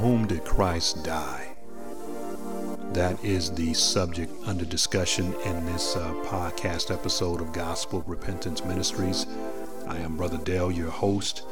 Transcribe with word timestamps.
whom 0.00 0.26
did 0.26 0.42
Christ 0.44 1.04
die? 1.04 1.48
That 2.94 3.22
is 3.22 3.52
the 3.52 3.74
subject 3.74 4.32
under 4.46 4.64
discussion 4.64 5.34
in 5.44 5.66
this 5.66 5.94
uh, 5.94 6.14
podcast 6.24 6.90
episode 6.90 7.42
of 7.42 7.52
Gospel 7.52 8.02
Repentance 8.06 8.64
Ministries. 8.64 9.26
I 9.86 9.98
am 9.98 10.16
Brother 10.16 10.38
Dale, 10.38 10.72
your 10.72 10.90
host. 10.90 11.42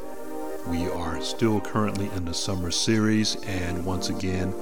We 0.66 0.88
are 0.88 1.20
still 1.20 1.60
currently 1.60 2.08
in 2.16 2.24
the 2.24 2.32
summer 2.32 2.70
series, 2.70 3.36
and 3.44 3.84
once 3.84 4.08
again, 4.08 4.54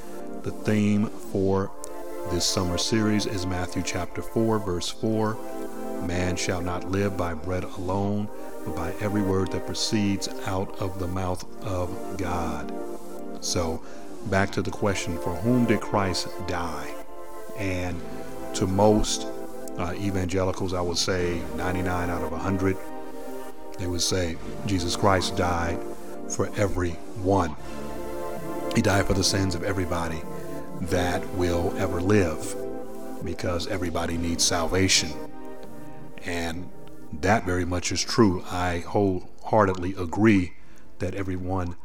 the 0.42 0.50
theme 0.50 1.06
for 1.06 1.70
this 2.32 2.44
summer 2.44 2.78
series 2.78 3.24
is 3.24 3.46
Matthew 3.46 3.84
chapter 3.84 4.20
4, 4.20 4.58
verse 4.58 4.90
4. 4.90 5.38
Man 6.08 6.34
shall 6.34 6.60
not 6.60 6.90
live 6.90 7.16
by 7.16 7.34
bread 7.34 7.62
alone, 7.62 8.28
but 8.64 8.74
by 8.74 8.92
every 9.00 9.22
word 9.22 9.52
that 9.52 9.64
proceeds 9.64 10.26
out 10.44 10.76
of 10.80 10.98
the 10.98 11.06
mouth 11.06 11.44
of 11.64 12.16
God. 12.16 12.95
So, 13.46 13.80
back 14.26 14.50
to 14.52 14.62
the 14.62 14.72
question 14.72 15.18
for 15.18 15.32
whom 15.36 15.66
did 15.66 15.80
Christ 15.80 16.26
die? 16.48 16.92
And 17.56 18.00
to 18.54 18.66
most 18.66 19.28
uh, 19.78 19.94
evangelicals, 19.94 20.74
I 20.74 20.80
would 20.80 20.98
say 20.98 21.40
99 21.54 22.10
out 22.10 22.22
of 22.22 22.32
100, 22.32 22.76
they 23.78 23.86
would 23.86 24.02
say 24.02 24.36
Jesus 24.66 24.96
Christ 24.96 25.36
died 25.36 25.78
for 26.28 26.50
everyone. 26.56 27.54
He 28.74 28.82
died 28.82 29.06
for 29.06 29.14
the 29.14 29.22
sins 29.22 29.54
of 29.54 29.62
everybody 29.62 30.20
that 30.80 31.24
will 31.34 31.72
ever 31.78 32.00
live 32.00 32.56
because 33.24 33.68
everybody 33.68 34.16
needs 34.16 34.42
salvation. 34.42 35.10
And 36.24 36.68
that 37.12 37.46
very 37.46 37.64
much 37.64 37.92
is 37.92 38.02
true. 38.02 38.42
I 38.50 38.80
wholeheartedly 38.80 39.94
agree 39.96 40.54
that 40.98 41.14
everyone 41.14 41.76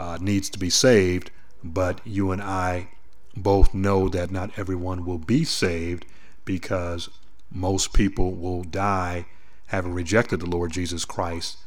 uh, 0.00 0.16
needs 0.18 0.48
to 0.48 0.58
be 0.58 0.70
saved, 0.70 1.30
but 1.62 2.00
you 2.06 2.32
and 2.32 2.40
I 2.40 2.88
both 3.36 3.74
know 3.74 4.08
that 4.08 4.30
not 4.30 4.58
everyone 4.58 5.04
will 5.04 5.18
be 5.18 5.44
saved 5.44 6.06
because 6.46 7.10
most 7.52 7.92
people 7.92 8.32
will 8.32 8.64
die 8.64 9.26
having 9.66 9.92
rejected 9.92 10.40
the 10.40 10.48
Lord 10.48 10.72
Jesus 10.72 11.04
Christ 11.04 11.58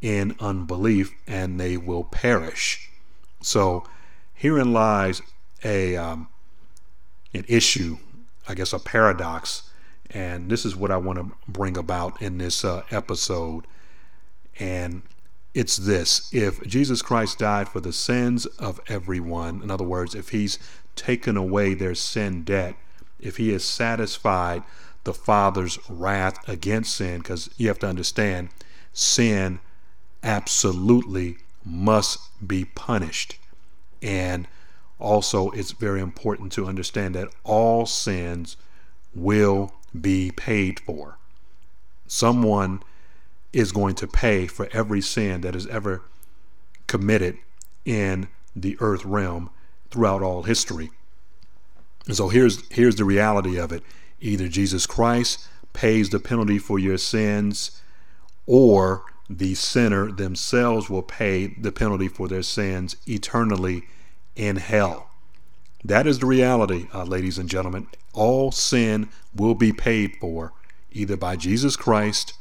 in 0.00 0.34
unbelief 0.40 1.12
and 1.26 1.60
they 1.60 1.76
will 1.76 2.02
perish. 2.02 2.88
So 3.42 3.84
herein 4.32 4.72
lies 4.72 5.20
a 5.62 5.96
um, 5.96 6.28
an 7.34 7.44
issue, 7.46 7.98
I 8.48 8.54
guess 8.54 8.72
a 8.72 8.78
paradox, 8.78 9.70
and 10.10 10.50
this 10.50 10.64
is 10.64 10.74
what 10.74 10.90
I 10.90 10.96
want 10.96 11.18
to 11.18 11.36
bring 11.46 11.76
about 11.76 12.22
in 12.22 12.38
this 12.38 12.64
uh, 12.64 12.84
episode. 12.90 13.66
And 14.58 15.02
it's 15.56 15.78
this: 15.78 16.28
if 16.32 16.62
Jesus 16.66 17.00
Christ 17.00 17.38
died 17.38 17.68
for 17.68 17.80
the 17.80 17.92
sins 17.92 18.44
of 18.58 18.78
everyone, 18.88 19.62
in 19.62 19.70
other 19.70 19.84
words, 19.84 20.14
if 20.14 20.28
He's 20.28 20.58
taken 20.94 21.36
away 21.36 21.72
their 21.72 21.94
sin 21.94 22.44
debt, 22.44 22.74
if 23.18 23.38
He 23.38 23.52
has 23.52 23.64
satisfied 23.64 24.62
the 25.04 25.14
Father's 25.14 25.78
wrath 25.88 26.46
against 26.46 26.94
sin, 26.94 27.18
because 27.18 27.48
you 27.56 27.68
have 27.68 27.78
to 27.78 27.88
understand, 27.88 28.50
sin 28.92 29.60
absolutely 30.22 31.38
must 31.64 32.18
be 32.46 32.64
punished. 32.64 33.38
And 34.02 34.46
also, 34.98 35.50
it's 35.52 35.72
very 35.72 36.00
important 36.00 36.52
to 36.52 36.66
understand 36.66 37.14
that 37.14 37.28
all 37.44 37.86
sins 37.86 38.56
will 39.14 39.72
be 39.98 40.30
paid 40.32 40.80
for. 40.80 41.16
Someone 42.06 42.82
is 43.56 43.72
going 43.72 43.94
to 43.94 44.06
pay 44.06 44.46
for 44.46 44.68
every 44.72 45.00
sin 45.00 45.40
that 45.40 45.56
is 45.56 45.66
ever 45.68 46.02
committed 46.86 47.38
in 47.86 48.28
the 48.54 48.76
earth 48.80 49.02
realm 49.06 49.48
throughout 49.90 50.22
all 50.22 50.42
history. 50.42 50.90
And 52.06 52.14
so 52.14 52.28
here's 52.28 52.68
here's 52.70 52.96
the 52.96 53.06
reality 53.06 53.58
of 53.58 53.72
it. 53.72 53.82
Either 54.20 54.46
Jesus 54.48 54.84
Christ 54.86 55.48
pays 55.72 56.10
the 56.10 56.20
penalty 56.20 56.58
for 56.58 56.78
your 56.78 56.98
sins 56.98 57.80
or 58.44 59.04
the 59.30 59.54
sinner 59.54 60.12
themselves 60.12 60.90
will 60.90 61.02
pay 61.02 61.46
the 61.46 61.72
penalty 61.72 62.08
for 62.08 62.28
their 62.28 62.42
sins 62.42 62.96
eternally 63.08 63.84
in 64.36 64.56
hell. 64.56 65.08
That 65.82 66.06
is 66.06 66.18
the 66.18 66.26
reality, 66.26 66.88
uh, 66.92 67.04
ladies 67.04 67.38
and 67.38 67.48
gentlemen. 67.48 67.86
All 68.12 68.52
sin 68.52 69.08
will 69.34 69.54
be 69.54 69.72
paid 69.72 70.16
for 70.20 70.52
either 70.92 71.16
by 71.16 71.36
Jesus 71.36 71.74
Christ 71.74 72.34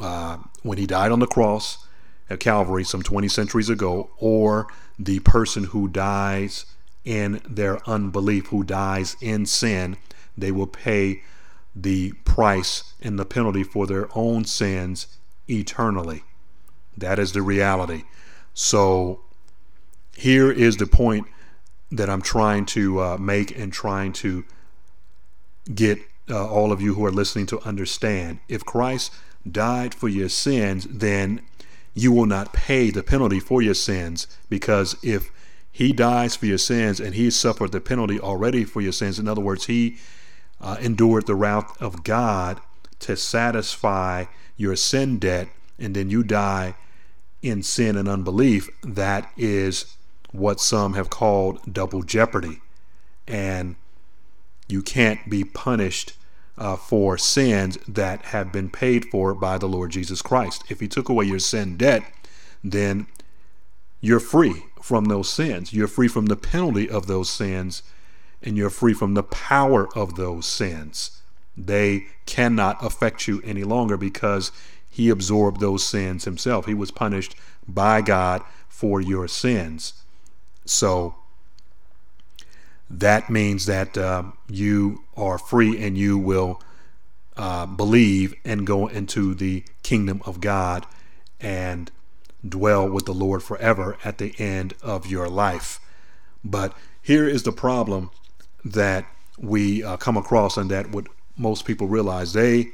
uh, 0.00 0.38
when 0.62 0.78
he 0.78 0.86
died 0.86 1.12
on 1.12 1.18
the 1.18 1.26
cross 1.26 1.86
at 2.30 2.40
Calvary 2.40 2.84
some 2.84 3.02
20 3.02 3.28
centuries 3.28 3.68
ago, 3.68 4.10
or 4.18 4.66
the 4.98 5.20
person 5.20 5.64
who 5.64 5.88
dies 5.88 6.66
in 7.04 7.40
their 7.48 7.86
unbelief, 7.88 8.46
who 8.48 8.62
dies 8.62 9.16
in 9.20 9.46
sin. 9.46 9.96
They 10.36 10.52
will 10.52 10.66
pay 10.66 11.22
the 11.74 12.12
price 12.24 12.94
and 13.00 13.18
the 13.18 13.24
penalty 13.24 13.64
for 13.64 13.86
their 13.86 14.08
own 14.14 14.44
sins 14.44 15.18
eternally. 15.48 16.22
That 16.96 17.18
is 17.18 17.32
the 17.32 17.42
reality. 17.42 18.04
So 18.54 19.20
here 20.16 20.50
is 20.50 20.76
the 20.76 20.86
point 20.86 21.26
that 21.90 22.08
I'm 22.08 22.22
trying 22.22 22.66
to 22.66 23.00
uh, 23.00 23.16
make 23.18 23.56
and 23.58 23.72
trying 23.72 24.12
to 24.14 24.44
get 25.74 25.98
uh, 26.30 26.46
all 26.46 26.72
of 26.72 26.80
you 26.80 26.94
who 26.94 27.04
are 27.04 27.10
listening 27.10 27.46
to 27.46 27.60
understand. 27.60 28.38
If 28.48 28.64
Christ 28.64 29.12
died 29.50 29.94
for 29.94 30.08
your 30.08 30.28
sins, 30.28 30.86
then 30.90 31.42
you 31.94 32.12
will 32.12 32.26
not 32.26 32.52
pay 32.52 32.90
the 32.90 33.02
penalty 33.02 33.40
for 33.40 33.60
your 33.60 33.74
sins 33.74 34.26
because 34.48 34.96
if 35.02 35.30
he 35.70 35.92
dies 35.92 36.36
for 36.36 36.46
your 36.46 36.58
sins 36.58 37.00
and 37.00 37.14
he 37.14 37.30
suffered 37.30 37.72
the 37.72 37.80
penalty 37.80 38.20
already 38.20 38.64
for 38.64 38.80
your 38.80 38.92
sins, 38.92 39.18
in 39.18 39.28
other 39.28 39.40
words, 39.40 39.66
he 39.66 39.96
uh, 40.60 40.76
endured 40.80 41.26
the 41.26 41.34
wrath 41.34 41.80
of 41.80 42.04
God 42.04 42.60
to 43.00 43.16
satisfy 43.16 44.26
your 44.56 44.76
sin 44.76 45.18
debt, 45.18 45.48
and 45.78 45.96
then 45.96 46.08
you 46.08 46.22
die 46.22 46.74
in 47.42 47.62
sin 47.62 47.96
and 47.96 48.08
unbelief, 48.08 48.70
that 48.82 49.30
is 49.36 49.96
what 50.30 50.60
some 50.60 50.94
have 50.94 51.10
called 51.10 51.60
double 51.72 52.02
jeopardy. 52.02 52.60
And 53.26 53.74
you 54.68 54.82
can't 54.82 55.28
be 55.28 55.42
punished 55.42 56.12
uh, 56.58 56.76
for 56.76 57.16
sins 57.16 57.78
that 57.88 58.26
have 58.26 58.52
been 58.52 58.70
paid 58.70 59.06
for 59.06 59.34
by 59.34 59.58
the 59.58 59.68
Lord 59.68 59.90
Jesus 59.90 60.22
Christ. 60.22 60.64
If 60.68 60.80
He 60.80 60.88
took 60.88 61.08
away 61.08 61.24
your 61.24 61.38
sin 61.38 61.76
debt, 61.76 62.04
then 62.62 63.06
you're 64.00 64.20
free 64.20 64.64
from 64.80 65.06
those 65.06 65.30
sins. 65.30 65.72
You're 65.72 65.88
free 65.88 66.08
from 66.08 66.26
the 66.26 66.36
penalty 66.36 66.88
of 66.88 67.06
those 67.06 67.30
sins, 67.30 67.82
and 68.42 68.56
you're 68.56 68.70
free 68.70 68.94
from 68.94 69.14
the 69.14 69.22
power 69.22 69.88
of 69.96 70.16
those 70.16 70.46
sins. 70.46 71.22
They 71.56 72.06
cannot 72.26 72.84
affect 72.84 73.28
you 73.28 73.40
any 73.44 73.64
longer 73.64 73.96
because 73.96 74.52
He 74.90 75.08
absorbed 75.08 75.60
those 75.60 75.84
sins 75.84 76.24
Himself. 76.24 76.66
He 76.66 76.74
was 76.74 76.90
punished 76.90 77.34
by 77.66 78.02
God 78.02 78.42
for 78.68 79.00
your 79.00 79.28
sins. 79.28 79.94
So 80.64 81.14
that 82.92 83.30
means 83.30 83.66
that 83.66 83.96
uh, 83.96 84.22
you 84.48 85.04
are 85.16 85.38
free 85.38 85.82
and 85.82 85.96
you 85.96 86.18
will 86.18 86.62
uh, 87.36 87.64
believe 87.64 88.34
and 88.44 88.66
go 88.66 88.86
into 88.86 89.34
the 89.34 89.64
kingdom 89.82 90.20
of 90.26 90.40
God 90.40 90.86
and 91.40 91.90
dwell 92.46 92.88
with 92.88 93.06
the 93.06 93.14
Lord 93.14 93.42
forever 93.42 93.96
at 94.04 94.18
the 94.18 94.34
end 94.38 94.74
of 94.82 95.06
your 95.06 95.28
life. 95.28 95.80
But 96.44 96.76
here 97.00 97.26
is 97.26 97.44
the 97.44 97.52
problem 97.52 98.10
that 98.64 99.06
we 99.38 99.82
uh, 99.82 99.96
come 99.96 100.16
across, 100.16 100.56
and 100.56 100.70
that 100.70 100.90
what 100.90 101.06
most 101.36 101.64
people 101.64 101.86
realize 101.86 102.32
they 102.32 102.72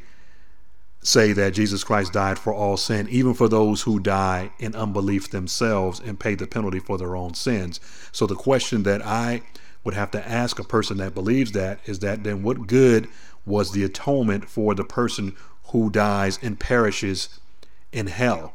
say 1.01 1.33
that 1.33 1.55
Jesus 1.55 1.85
Christ 1.85 2.13
died 2.13 2.39
for 2.39 2.53
all 2.53 2.77
sin, 2.77 3.09
even 3.09 3.33
for 3.33 3.49
those 3.49 3.83
who 3.83 4.01
die 4.01 4.51
in 4.59 4.75
unbelief 4.75 5.31
themselves 5.31 6.01
and 6.01 6.19
pay 6.19 6.35
the 6.35 6.47
penalty 6.47 6.81
for 6.81 6.99
their 6.99 7.15
own 7.15 7.35
sins. 7.35 7.79
So 8.11 8.27
the 8.27 8.35
question 8.35 8.83
that 8.83 9.07
I 9.07 9.43
would 9.85 9.95
have 9.95 10.11
to 10.11 10.29
ask 10.29 10.59
a 10.59 10.65
person 10.65 10.99
that 10.99 11.15
believes 11.15 11.53
that 11.53 11.81
is 11.87 12.01
that 12.01 12.25
then 12.25 12.43
what 12.43 12.67
good 12.67 13.09
was 13.47 13.73
the 13.73 13.85
atonement 13.85 14.49
for 14.49 14.75
the 14.75 14.85
person 14.85 15.35
who 15.69 15.91
dies 15.91 16.39
and 16.43 16.61
perishes 16.61 17.41
in 17.93 18.09
hell? 18.09 18.55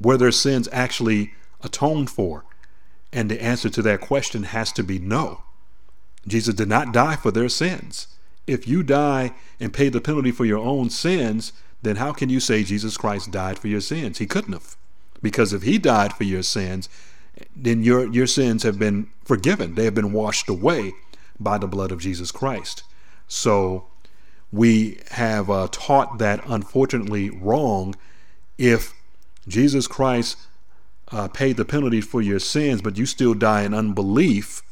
Were 0.00 0.16
their 0.16 0.32
sins 0.32 0.68
actually 0.72 1.34
atoned 1.62 2.10
for? 2.10 2.44
And 3.12 3.30
the 3.30 3.42
answer 3.42 3.68
to 3.70 3.82
that 3.82 4.00
question 4.00 4.44
has 4.44 4.72
to 4.72 4.82
be 4.82 4.98
no. 4.98 5.42
Jesus 6.26 6.54
did 6.54 6.68
not 6.68 6.92
die 6.92 7.16
for 7.16 7.30
their 7.30 7.48
sins. 7.48 8.06
If 8.46 8.68
you 8.68 8.82
die 8.82 9.32
and 9.58 9.72
pay 9.72 9.88
the 9.88 10.00
penalty 10.00 10.30
for 10.30 10.44
your 10.44 10.58
own 10.58 10.90
sins, 10.90 11.52
then 11.82 11.96
how 11.96 12.12
can 12.12 12.28
you 12.28 12.40
say 12.40 12.62
Jesus 12.62 12.96
Christ 12.96 13.30
died 13.30 13.58
for 13.58 13.68
your 13.68 13.80
sins? 13.80 14.18
He 14.18 14.26
couldn't 14.26 14.52
have. 14.52 14.76
Because 15.22 15.52
if 15.52 15.62
he 15.62 15.78
died 15.78 16.12
for 16.12 16.24
your 16.24 16.42
sins, 16.42 16.88
then 17.54 17.82
your, 17.82 18.06
your 18.12 18.26
sins 18.26 18.62
have 18.62 18.78
been 18.78 19.08
forgiven. 19.30 19.76
They 19.76 19.84
have 19.84 19.94
been 19.94 20.12
washed 20.12 20.48
away 20.48 20.92
by 21.38 21.56
the 21.56 21.68
blood 21.68 21.92
of 21.92 22.00
Jesus 22.00 22.32
Christ. 22.32 22.82
So 23.28 23.86
we 24.50 24.98
have 25.12 25.48
uh, 25.48 25.68
taught 25.70 26.18
that 26.18 26.42
unfortunately 26.48 27.30
wrong 27.30 27.94
if 28.58 28.92
Jesus 29.46 29.86
Christ 29.86 30.36
uh, 31.12 31.28
paid 31.28 31.56
the 31.56 31.64
penalty 31.64 32.00
for 32.00 32.20
your 32.20 32.40
sins, 32.40 32.82
but 32.82 32.98
you 32.98 33.06
still 33.06 33.34
die 33.34 33.62
in 33.62 33.72
unbelief, 33.72 34.62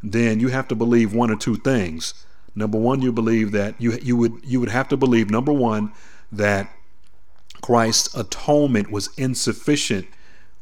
then 0.00 0.38
you 0.38 0.46
have 0.50 0.68
to 0.68 0.76
believe 0.76 1.12
one 1.12 1.32
or 1.32 1.36
two 1.36 1.56
things. 1.56 2.14
Number 2.54 2.78
one, 2.78 3.02
you 3.02 3.10
believe 3.10 3.50
that 3.50 3.74
you 3.80 3.98
you 4.00 4.16
would 4.16 4.34
you 4.44 4.60
would 4.60 4.68
have 4.68 4.88
to 4.90 4.96
believe 4.96 5.28
number 5.28 5.52
one 5.52 5.90
that 6.30 6.72
Christ's 7.62 8.14
atonement 8.14 8.92
was 8.92 9.10
insufficient 9.16 10.06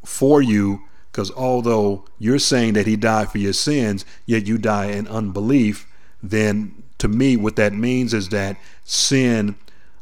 for 0.02 0.40
you 0.40 0.84
because 1.12 1.30
although 1.32 2.06
you're 2.18 2.38
saying 2.38 2.72
that 2.72 2.86
he 2.86 2.96
died 2.96 3.30
for 3.30 3.36
your 3.36 3.52
sins, 3.52 4.06
yet 4.24 4.46
you 4.46 4.56
die 4.56 4.86
in 4.86 5.06
unbelief, 5.06 5.86
then 6.22 6.82
to 6.96 7.06
me, 7.06 7.36
what 7.36 7.56
that 7.56 7.74
means 7.74 8.14
is 8.14 8.30
that 8.30 8.56
sin 8.84 9.56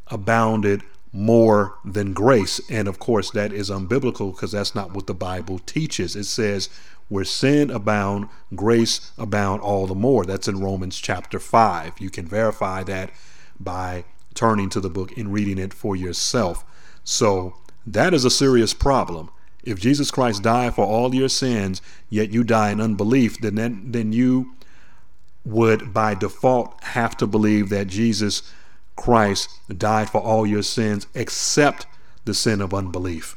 abounded 0.06 0.82
more 1.12 1.74
than 1.84 2.12
grace. 2.12 2.60
And 2.70 2.86
of 2.86 3.00
course, 3.00 3.32
that 3.32 3.52
is 3.52 3.70
unbiblical 3.70 4.32
because 4.32 4.52
that's 4.52 4.74
not 4.74 4.92
what 4.92 5.08
the 5.08 5.14
Bible 5.14 5.58
teaches. 5.58 6.14
It 6.14 6.24
says, 6.24 6.68
where 7.08 7.24
sin 7.24 7.70
abound, 7.70 8.28
grace 8.54 9.10
abound 9.18 9.62
all 9.62 9.88
the 9.88 9.96
more. 9.96 10.24
That's 10.24 10.46
in 10.46 10.60
Romans 10.60 11.00
chapter 11.00 11.40
5. 11.40 11.94
You 11.98 12.08
can 12.08 12.26
verify 12.26 12.84
that 12.84 13.10
by 13.58 14.04
turning 14.34 14.70
to 14.70 14.80
the 14.80 14.88
book 14.88 15.16
and 15.16 15.32
reading 15.32 15.58
it 15.58 15.74
for 15.74 15.96
yourself. 15.96 16.64
So 17.02 17.56
that 17.84 18.14
is 18.14 18.24
a 18.24 18.30
serious 18.30 18.72
problem. 18.72 19.30
If 19.62 19.78
Jesus 19.78 20.10
Christ 20.10 20.42
died 20.42 20.74
for 20.74 20.84
all 20.84 21.14
your 21.14 21.28
sins, 21.28 21.82
yet 22.08 22.30
you 22.30 22.44
die 22.44 22.70
in 22.70 22.80
unbelief, 22.80 23.40
then 23.40 23.90
then 23.90 24.12
you 24.12 24.54
would 25.44 25.92
by 25.92 26.14
default 26.14 26.82
have 26.84 27.16
to 27.16 27.26
believe 27.26 27.68
that 27.70 27.86
Jesus 27.86 28.42
Christ 28.96 29.48
died 29.76 30.10
for 30.10 30.20
all 30.20 30.46
your 30.46 30.62
sins 30.62 31.06
except 31.14 31.86
the 32.24 32.34
sin 32.34 32.60
of 32.60 32.74
unbelief. 32.74 33.36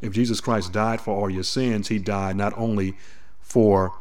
If 0.00 0.12
Jesus 0.12 0.40
Christ 0.40 0.72
died 0.72 1.00
for 1.00 1.14
all 1.14 1.30
your 1.30 1.42
sins, 1.42 1.88
he 1.88 1.98
died 1.98 2.36
not 2.36 2.56
only 2.56 2.96
for 3.40 3.94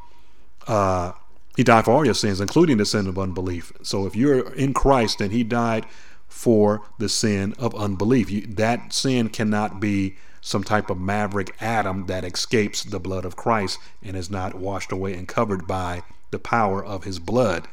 uh, 0.67 1.13
he 1.55 1.63
died 1.63 1.85
for 1.85 1.91
all 1.91 2.05
your 2.05 2.13
sins, 2.13 2.39
including 2.39 2.77
the 2.77 2.85
sin 2.85 3.07
of 3.07 3.17
unbelief. 3.17 3.71
So 3.81 4.05
if 4.05 4.15
you're 4.15 4.53
in 4.53 4.73
Christ, 4.73 5.19
then 5.19 5.31
he 5.31 5.43
died 5.43 5.85
for 6.27 6.83
the 6.99 7.09
sin 7.09 7.55
of 7.57 7.73
unbelief. 7.73 8.29
You, 8.29 8.41
that 8.41 8.93
sin 8.93 9.29
cannot 9.29 9.79
be 9.79 10.17
some 10.47 10.63
type 10.63 10.89
of 10.89 10.97
maverick 10.97 11.53
atom 11.59 12.05
that 12.05 12.23
escapes 12.23 12.81
the 12.81 13.01
blood 13.01 13.25
of 13.25 13.35
Christ 13.35 13.79
and 14.01 14.15
is 14.15 14.31
not 14.31 14.55
washed 14.55 14.93
away 14.93 15.13
and 15.13 15.27
covered 15.27 15.67
by 15.67 16.03
the 16.31 16.39
power 16.39 16.83
of 16.83 17.03
his 17.03 17.19
blood. 17.19 17.67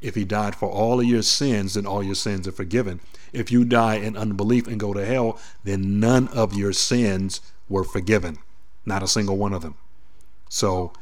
If 0.00 0.16
he 0.16 0.24
died 0.24 0.56
for 0.56 0.68
all 0.68 0.98
of 0.98 1.06
your 1.06 1.22
sins, 1.22 1.74
then 1.74 1.86
all 1.86 2.02
your 2.02 2.16
sins 2.16 2.48
are 2.48 2.52
forgiven. 2.52 2.98
If 3.32 3.52
you 3.52 3.64
die 3.64 3.94
in 3.94 4.16
unbelief 4.16 4.66
and 4.66 4.80
go 4.80 4.92
to 4.92 5.06
hell, 5.06 5.38
then 5.62 6.00
none 6.00 6.26
of 6.28 6.52
your 6.52 6.72
sins 6.72 7.40
were 7.68 7.84
forgiven. 7.84 8.38
Not 8.84 9.04
a 9.04 9.08
single 9.08 9.36
one 9.36 9.52
of 9.52 9.62
them. 9.62 9.76
So 10.48 10.92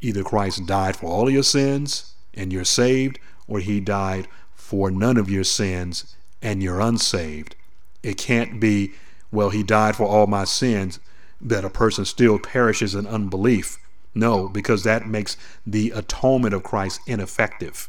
either 0.00 0.22
Christ 0.22 0.64
died 0.66 0.94
for 0.94 1.06
all 1.06 1.26
of 1.26 1.34
your 1.34 1.42
sins 1.42 2.14
and 2.34 2.52
you're 2.52 2.64
saved, 2.64 3.18
or 3.48 3.58
he 3.58 3.80
died 3.80 4.28
for 4.54 4.92
none 4.92 5.16
of 5.16 5.28
your 5.28 5.44
sins 5.44 6.14
and 6.40 6.62
you're 6.62 6.80
unsaved. 6.80 7.56
It 8.04 8.16
can't 8.16 8.60
be, 8.60 8.92
well, 9.32 9.50
he 9.50 9.62
died 9.62 9.96
for 9.96 10.06
all 10.06 10.26
my 10.26 10.44
sins, 10.44 11.00
that 11.40 11.64
a 11.64 11.70
person 11.70 12.04
still 12.04 12.38
perishes 12.38 12.94
in 12.94 13.06
unbelief. 13.06 13.78
No, 14.14 14.48
because 14.48 14.84
that 14.84 15.06
makes 15.06 15.36
the 15.66 15.90
atonement 15.90 16.54
of 16.54 16.62
Christ 16.62 17.00
ineffective. 17.06 17.88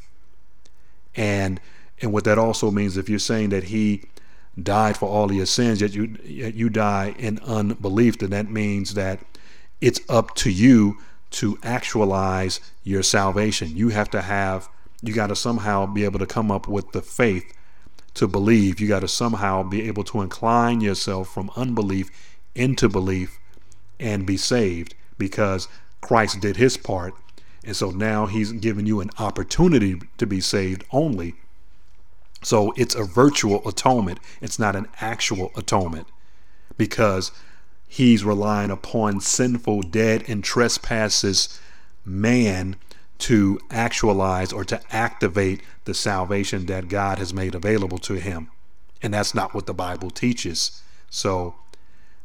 And 1.15 1.59
and 2.01 2.11
what 2.11 2.23
that 2.23 2.37
also 2.37 2.71
means, 2.71 2.97
if 2.97 3.07
you're 3.07 3.19
saying 3.19 3.49
that 3.49 3.65
he 3.65 4.03
died 4.61 4.97
for 4.97 5.07
all 5.07 5.31
your 5.31 5.45
sins, 5.45 5.81
yet 5.81 5.93
you 5.93 6.17
yet 6.23 6.53
you 6.53 6.69
die 6.69 7.13
in 7.19 7.39
unbelief, 7.39 8.17
then 8.17 8.31
that 8.31 8.49
means 8.49 8.93
that 8.93 9.19
it's 9.81 9.99
up 10.09 10.33
to 10.35 10.49
you 10.49 10.97
to 11.31 11.57
actualize 11.61 12.61
your 12.83 13.03
salvation. 13.03 13.75
You 13.75 13.89
have 13.89 14.09
to 14.11 14.21
have 14.21 14.69
you 15.01 15.13
got 15.13 15.27
to 15.27 15.35
somehow 15.35 15.85
be 15.85 16.05
able 16.05 16.19
to 16.19 16.25
come 16.25 16.49
up 16.49 16.67
with 16.67 16.91
the 16.93 17.01
faith 17.01 17.53
to 18.15 18.27
believe. 18.27 18.79
You 18.79 18.87
got 18.87 19.01
to 19.01 19.07
somehow 19.07 19.63
be 19.63 19.87
able 19.87 20.03
to 20.05 20.21
incline 20.21 20.81
yourself 20.81 21.33
from 21.33 21.51
unbelief 21.55 22.09
into 22.55 22.89
belief 22.89 23.39
and 23.99 24.25
be 24.25 24.37
saved 24.37 24.95
because 25.17 25.67
Christ 26.01 26.41
did 26.41 26.57
his 26.57 26.77
part. 26.77 27.13
And 27.63 27.75
so 27.75 27.91
now 27.91 28.25
he's 28.25 28.51
given 28.51 28.85
you 28.85 28.99
an 28.99 29.09
opportunity 29.17 30.01
to 30.17 30.27
be 30.27 30.41
saved 30.41 30.83
only. 30.91 31.35
So 32.43 32.73
it's 32.75 32.95
a 32.95 33.05
virtual 33.05 33.67
atonement. 33.67 34.19
It's 34.41 34.59
not 34.59 34.75
an 34.75 34.87
actual 34.99 35.51
atonement 35.55 36.07
because 36.77 37.31
he's 37.87 38.25
relying 38.25 38.69
upon 38.69 39.21
sinful, 39.21 39.83
dead, 39.83 40.25
and 40.27 40.43
trespasses 40.43 41.59
man 42.05 42.75
to 43.23 43.59
actualize 43.69 44.51
or 44.51 44.63
to 44.65 44.81
activate 44.93 45.61
the 45.85 45.93
salvation 45.93 46.65
that 46.65 46.89
God 46.89 47.19
has 47.19 47.33
made 47.33 47.55
available 47.55 47.97
to 47.99 48.15
him. 48.15 48.49
And 49.01 49.13
that's 49.13 49.33
not 49.33 49.53
what 49.53 49.65
the 49.65 49.73
Bible 49.73 50.09
teaches. 50.09 50.81
So 51.09 51.55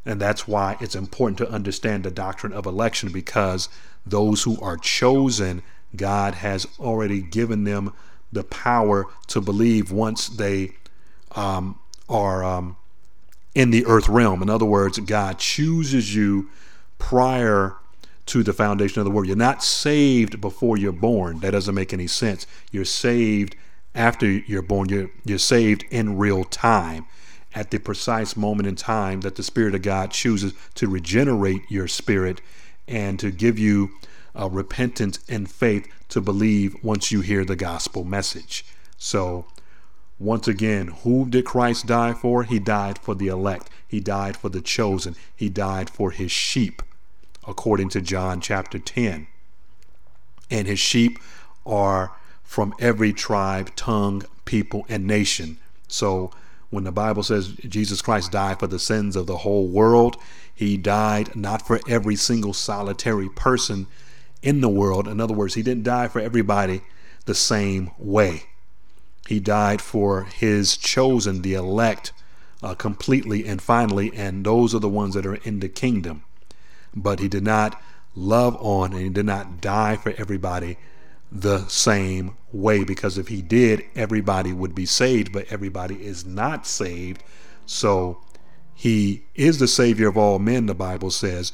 and 0.05 0.19
that's 0.19 0.47
why 0.47 0.77
it's 0.79 0.95
important 0.95 1.37
to 1.39 1.49
understand 1.49 2.03
the 2.03 2.11
doctrine 2.11 2.53
of 2.53 2.65
election 2.65 3.11
because 3.11 3.69
those 4.05 4.43
who 4.43 4.59
are 4.61 4.77
chosen, 4.77 5.61
God 5.95 6.35
has 6.35 6.67
already 6.79 7.21
given 7.21 7.63
them 7.63 7.93
the 8.31 8.43
power 8.43 9.05
to 9.27 9.41
believe 9.41 9.91
once 9.91 10.27
they 10.27 10.75
um, 11.35 11.79
are 12.07 12.43
um, 12.43 12.77
in 13.53 13.71
the 13.71 13.85
earth 13.85 14.07
realm. 14.07 14.41
In 14.41 14.49
other 14.49 14.65
words, 14.65 14.99
God 14.99 15.37
chooses 15.37 16.15
you 16.15 16.49
prior 16.97 17.75
to 18.29 18.43
the 18.43 18.53
foundation 18.53 18.99
of 18.99 19.05
the 19.05 19.11
world. 19.11 19.27
You're 19.27 19.35
not 19.35 19.63
saved 19.63 20.39
before 20.39 20.77
you're 20.77 20.91
born. 20.91 21.39
That 21.39 21.51
doesn't 21.51 21.75
make 21.75 21.93
any 21.93 22.07
sense. 22.07 22.45
You're 22.71 22.85
saved 22.85 23.55
after 23.95 24.29
you're 24.29 24.61
born. 24.61 24.89
You're, 24.89 25.09
you're 25.25 25.39
saved 25.39 25.83
in 25.89 26.17
real 26.17 26.43
time 26.43 27.07
at 27.55 27.71
the 27.71 27.79
precise 27.79 28.37
moment 28.37 28.67
in 28.67 28.75
time 28.75 29.21
that 29.21 29.35
the 29.35 29.43
Spirit 29.43 29.73
of 29.73 29.81
God 29.81 30.11
chooses 30.11 30.53
to 30.75 30.87
regenerate 30.87 31.61
your 31.69 31.87
spirit 31.87 32.41
and 32.87 33.19
to 33.19 33.31
give 33.31 33.57
you 33.57 33.91
a 34.35 34.47
repentance 34.47 35.19
and 35.27 35.49
faith 35.49 35.87
to 36.09 36.21
believe 36.21 36.75
once 36.83 37.11
you 37.11 37.21
hear 37.21 37.43
the 37.43 37.55
gospel 37.55 38.03
message. 38.03 38.65
So, 38.97 39.45
once 40.19 40.47
again, 40.47 40.87
who 41.03 41.27
did 41.29 41.45
Christ 41.45 41.87
die 41.87 42.13
for? 42.13 42.43
He 42.43 42.59
died 42.59 42.99
for 42.99 43.15
the 43.15 43.27
elect, 43.27 43.69
He 43.87 43.99
died 43.99 44.37
for 44.37 44.49
the 44.49 44.61
chosen, 44.61 45.15
He 45.35 45.49
died 45.49 45.89
for 45.89 46.11
His 46.11 46.31
sheep, 46.31 46.81
according 47.47 47.89
to 47.89 48.01
John 48.01 48.41
chapter 48.41 48.79
10. 48.79 49.27
And 50.51 50.67
His 50.67 50.79
sheep 50.79 51.19
are 51.65 52.11
from 52.43 52.73
every 52.79 53.13
tribe, 53.13 53.75
tongue, 53.75 54.23
people, 54.45 54.85
and 54.89 55.05
nation. 55.05 55.57
So, 55.87 56.31
when 56.71 56.83
the 56.83 56.91
Bible 56.91 57.23
says 57.23 57.49
Jesus 57.67 58.01
Christ 58.01 58.31
died 58.31 58.59
for 58.59 58.67
the 58.67 58.79
sins 58.79 59.15
of 59.15 59.27
the 59.27 59.37
whole 59.37 59.67
world, 59.67 60.17
he 60.53 60.77
died 60.77 61.35
not 61.35 61.65
for 61.65 61.79
every 61.87 62.15
single 62.15 62.53
solitary 62.53 63.29
person 63.29 63.87
in 64.41 64.61
the 64.61 64.69
world. 64.69 65.07
In 65.07 65.19
other 65.19 65.33
words, 65.33 65.55
he 65.55 65.63
didn't 65.63 65.83
die 65.83 66.07
for 66.07 66.19
everybody 66.19 66.81
the 67.25 67.35
same 67.35 67.91
way. 67.97 68.43
He 69.27 69.39
died 69.39 69.81
for 69.81 70.23
his 70.23 70.75
chosen, 70.75 71.41
the 71.41 71.53
elect, 71.53 72.11
uh, 72.61 72.75
completely 72.75 73.47
and 73.47 73.61
finally, 73.61 74.11
and 74.15 74.45
those 74.45 74.73
are 74.75 74.79
the 74.79 74.89
ones 74.89 75.13
that 75.13 75.25
are 75.25 75.35
in 75.35 75.59
the 75.59 75.69
kingdom. 75.69 76.23
But 76.95 77.19
he 77.19 77.27
did 77.27 77.43
not 77.43 77.81
love 78.15 78.57
on 78.59 78.93
and 78.93 79.01
he 79.01 79.09
did 79.09 79.25
not 79.25 79.61
die 79.61 79.95
for 79.95 80.13
everybody 80.17 80.77
the 81.31 81.67
same 81.67 82.35
way 82.51 82.83
because 82.83 83.17
if 83.17 83.27
he 83.27 83.41
did, 83.41 83.83
everybody 83.95 84.51
would 84.51 84.73
be 84.73 84.85
saved, 84.85 85.31
but 85.31 85.45
everybody 85.51 85.95
is 86.03 86.25
not 86.25 86.65
saved. 86.65 87.23
So 87.65 88.21
he 88.73 89.23
is 89.35 89.59
the 89.59 89.67
savior 89.67 90.07
of 90.07 90.17
all 90.17 90.39
men, 90.39 90.65
the 90.65 90.73
Bible 90.73 91.11
says, 91.11 91.51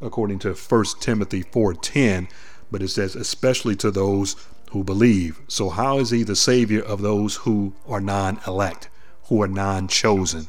according 0.00 0.40
to 0.40 0.54
1 0.54 0.84
Timothy 1.00 1.42
4:10, 1.42 2.28
but 2.70 2.82
it 2.82 2.88
says 2.88 3.16
especially 3.16 3.76
to 3.76 3.90
those 3.90 4.36
who 4.72 4.84
believe. 4.84 5.40
So 5.48 5.70
how 5.70 5.98
is 5.98 6.10
he 6.10 6.22
the 6.22 6.36
savior 6.36 6.82
of 6.82 7.00
those 7.00 7.36
who 7.36 7.72
are 7.86 8.00
non-elect, 8.00 8.90
who 9.24 9.40
are 9.40 9.48
non-chosen? 9.48 10.48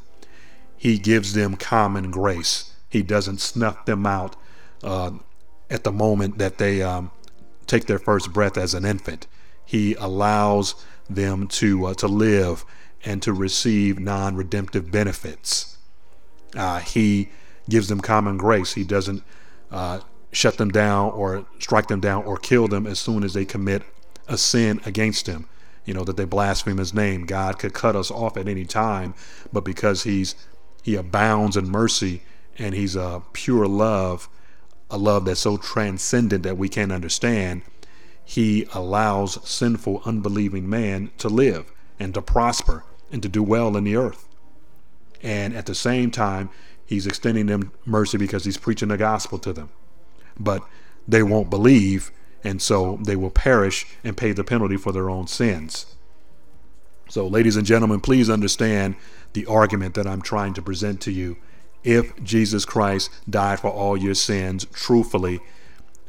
He 0.76 0.98
gives 0.98 1.34
them 1.34 1.56
common 1.56 2.12
grace. 2.12 2.69
He 2.90 3.04
doesn't 3.04 3.40
snuff 3.40 3.86
them 3.86 4.06
out 4.06 4.36
uh, 4.84 5.12
at 5.70 5.84
the 5.84 5.92
moment 5.92 6.38
that 6.40 6.58
they 6.58 6.82
um, 6.82 7.12
take 7.68 7.86
their 7.86 8.00
first 8.00 8.34
breath 8.34 8.58
as 8.58 8.74
an 8.74 8.86
infant. 8.86 9.28
He 9.66 9.94
allows 9.96 10.76
them 11.10 11.48
to 11.48 11.88
uh, 11.88 11.94
to 11.96 12.08
live 12.08 12.66
and 13.06 13.22
to 13.22 13.32
receive 13.32 14.00
non-redemptive 14.00 14.92
benefits. 14.92 15.78
Uh, 16.56 16.80
he 16.80 17.30
gives 17.70 17.88
them 17.88 18.02
common 18.02 18.38
grace. 18.38 18.74
He 18.74 18.84
doesn't 18.84 19.24
uh, 19.72 20.02
shut 20.32 20.58
them 20.58 20.70
down 20.70 21.12
or 21.12 21.46
strike 21.60 21.88
them 21.88 22.00
down 22.00 22.24
or 22.24 22.38
kill 22.38 22.68
them 22.68 22.88
as 22.88 23.00
soon 23.00 23.24
as 23.24 23.34
they 23.34 23.46
commit 23.46 23.84
a 24.28 24.38
sin 24.38 24.82
against 24.86 25.28
him. 25.28 25.48
You 25.86 25.94
know 25.94 26.04
that 26.04 26.18
they 26.18 26.26
blaspheme 26.26 26.78
his 26.78 26.94
name. 26.94 27.26
God 27.26 27.58
could 27.58 27.74
cut 27.74 27.96
us 27.96 28.12
off 28.12 28.38
at 28.38 28.48
any 28.48 28.66
time, 28.66 29.14
but 29.54 29.64
because 29.64 30.04
he's 30.04 30.36
he 30.84 30.96
abounds 30.96 31.58
in 31.58 31.70
mercy 31.70 32.22
and 32.60 32.76
He's 32.76 32.96
a 32.96 33.24
pure 33.34 33.68
love, 33.68 34.30
a 34.92 34.98
love 34.98 35.26
that's 35.26 35.40
so 35.40 35.58
transcendent 35.58 36.44
that 36.44 36.58
we 36.58 36.70
can't 36.70 36.92
understand. 36.92 37.64
He 38.24 38.68
allows 38.74 39.40
sinful, 39.50 40.04
unbelieving 40.06 40.70
man 40.70 41.12
to 41.18 41.30
live 41.30 41.72
and 42.00 42.14
to 42.14 42.22
prosper 42.22 42.84
and 43.12 43.24
to 43.24 43.30
do 43.30 43.42
well 43.42 43.76
in 43.76 43.86
the 43.86 43.96
earth. 43.96 44.28
And 45.24 45.56
at 45.56 45.66
the 45.66 45.76
same 45.76 46.12
time, 46.12 46.50
He's 46.86 47.06
extending 47.06 47.46
them 47.46 47.72
mercy 47.86 48.18
because 48.18 48.46
He's 48.46 48.58
preaching 48.58 48.90
the 48.90 48.98
gospel 48.98 49.40
to 49.40 49.54
them. 49.54 49.70
But 50.40 50.64
they 51.08 51.24
won't 51.24 51.50
believe, 51.50 52.12
and 52.44 52.62
so 52.62 53.00
they 53.04 53.16
will 53.16 53.32
perish 53.32 53.86
and 54.04 54.18
pay 54.18 54.32
the 54.32 54.44
penalty 54.44 54.78
for 54.78 54.92
their 54.92 55.10
own 55.10 55.28
sins. 55.28 55.96
So, 57.10 57.28
ladies 57.28 57.56
and 57.56 57.66
gentlemen, 57.66 58.02
please 58.02 58.30
understand 58.30 58.96
the 59.34 59.48
argument 59.48 59.96
that 59.96 60.06
I'm 60.06 60.22
trying 60.22 60.54
to 60.54 60.62
present 60.62 61.02
to 61.02 61.12
you. 61.12 61.38
If 61.84 62.22
Jesus 62.24 62.66
Christ 62.66 63.10
died 63.30 63.60
for 63.60 63.70
all 63.70 63.96
your 63.96 64.16
sins 64.16 64.66
truthfully 64.74 65.40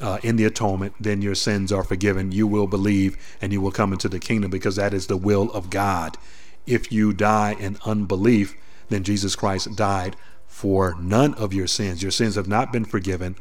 uh, 0.00 0.18
in 0.22 0.36
the 0.36 0.44
atonement, 0.44 0.94
then 0.98 1.22
your 1.22 1.34
sins 1.34 1.70
are 1.70 1.84
forgiven. 1.84 2.32
You 2.32 2.46
will 2.46 2.66
believe 2.66 3.16
and 3.40 3.52
you 3.52 3.60
will 3.60 3.70
come 3.70 3.92
into 3.92 4.08
the 4.08 4.18
kingdom 4.18 4.50
because 4.50 4.76
that 4.76 4.94
is 4.94 5.06
the 5.06 5.16
will 5.16 5.50
of 5.52 5.70
God. 5.70 6.16
If 6.66 6.90
you 6.90 7.12
die 7.12 7.56
in 7.58 7.78
unbelief, 7.84 8.54
then 8.88 9.04
Jesus 9.04 9.36
Christ 9.36 9.76
died 9.76 10.16
for 10.46 10.96
none 11.00 11.34
of 11.34 11.54
your 11.54 11.66
sins. 11.66 12.02
Your 12.02 12.10
sins 12.10 12.34
have 12.34 12.48
not 12.48 12.72
been 12.72 12.84
forgiven, 12.84 13.36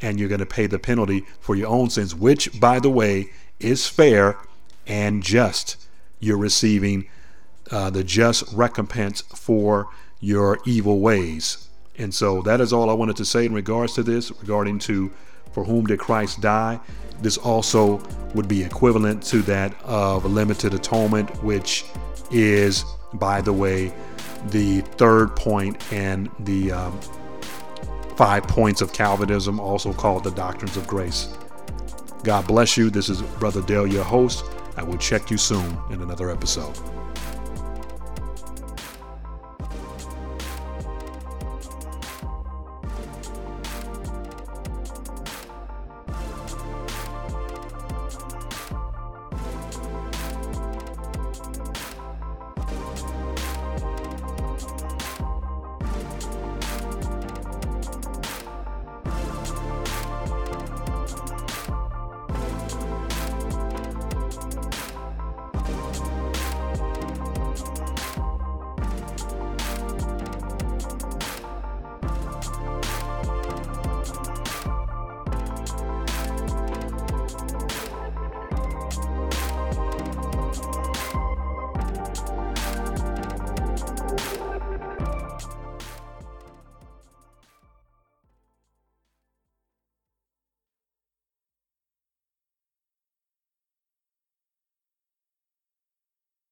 and 0.00 0.20
you're 0.20 0.28
going 0.28 0.40
to 0.40 0.46
pay 0.46 0.66
the 0.66 0.78
penalty 0.78 1.24
for 1.40 1.56
your 1.56 1.68
own 1.68 1.90
sins, 1.90 2.14
which, 2.14 2.60
by 2.60 2.78
the 2.78 2.90
way, 2.90 3.30
is 3.58 3.88
fair 3.88 4.38
and 4.86 5.22
just 5.22 5.86
you're 6.20 6.38
receiving 6.38 7.08
uh, 7.70 7.90
the 7.90 8.04
just 8.04 8.52
recompense 8.52 9.22
for 9.22 9.88
your 10.20 10.58
evil 10.66 11.00
ways. 11.00 11.68
And 11.98 12.14
so 12.14 12.42
that 12.42 12.60
is 12.60 12.72
all 12.72 12.88
I 12.88 12.94
wanted 12.94 13.16
to 13.16 13.24
say 13.24 13.44
in 13.44 13.52
regards 13.52 13.94
to 13.94 14.02
this, 14.02 14.30
regarding 14.30 14.78
to 14.80 15.10
for 15.52 15.64
whom 15.64 15.86
did 15.86 15.98
Christ 15.98 16.40
die. 16.40 16.80
This 17.20 17.36
also 17.36 18.00
would 18.34 18.48
be 18.48 18.62
equivalent 18.62 19.22
to 19.24 19.42
that 19.42 19.74
of 19.82 20.24
limited 20.24 20.72
atonement, 20.74 21.42
which 21.42 21.84
is, 22.30 22.84
by 23.14 23.40
the 23.40 23.52
way, 23.52 23.92
the 24.48 24.80
third 24.80 25.36
point 25.36 25.92
and 25.92 26.30
the 26.40 26.72
um, 26.72 26.98
five 28.16 28.44
points 28.44 28.80
of 28.80 28.92
Calvinism, 28.92 29.60
also 29.60 29.92
called 29.92 30.24
the 30.24 30.30
doctrines 30.30 30.76
of 30.76 30.86
grace. 30.86 31.28
God 32.22 32.46
bless 32.46 32.76
you. 32.76 32.90
This 32.90 33.08
is 33.08 33.22
Brother 33.22 33.62
Dale, 33.62 33.86
your 33.86 34.04
host. 34.04 34.44
I 34.76 34.82
will 34.82 34.98
check 34.98 35.30
you 35.30 35.36
soon 35.36 35.78
in 35.90 36.00
another 36.02 36.30
episode. 36.30 36.78